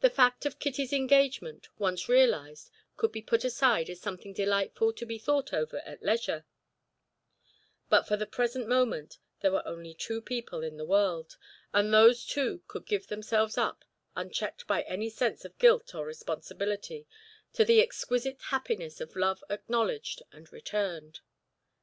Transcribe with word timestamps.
The 0.00 0.08
fact 0.08 0.46
of 0.46 0.58
Kitty's 0.58 0.94
engagement, 0.94 1.68
once 1.78 2.08
realized, 2.08 2.70
could 2.96 3.12
be 3.12 3.20
put 3.20 3.44
aside 3.44 3.90
as 3.90 4.00
something 4.00 4.32
delightful 4.32 4.94
to 4.94 5.04
be 5.04 5.18
thought 5.18 5.52
over 5.52 5.80
at 5.80 6.02
leisure; 6.02 6.46
but 7.90 8.08
for 8.08 8.16
the 8.16 8.24
present 8.24 8.66
moment 8.66 9.18
there 9.40 9.52
were 9.52 9.68
only 9.68 9.92
two 9.92 10.22
people 10.22 10.62
in 10.62 10.78
the 10.78 10.86
world, 10.86 11.36
and 11.74 11.92
those 11.92 12.24
two 12.24 12.62
could 12.68 12.86
give 12.86 13.08
themselves 13.08 13.58
up, 13.58 13.84
unchecked 14.16 14.66
by 14.66 14.80
any 14.84 15.10
sense 15.10 15.44
of 15.44 15.58
guilt 15.58 15.94
or 15.94 16.06
responsibility, 16.06 17.06
to 17.52 17.66
the 17.66 17.82
exquisite 17.82 18.40
happiness 18.44 18.98
of 18.98 19.14
love 19.14 19.44
acknowledged 19.50 20.22
and 20.32 20.50
returned. 20.54 21.20